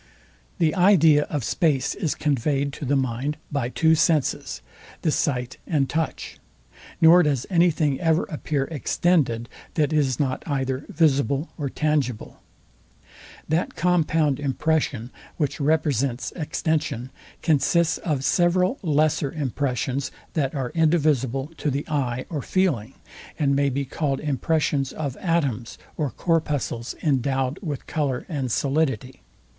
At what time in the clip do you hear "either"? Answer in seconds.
10.47-10.87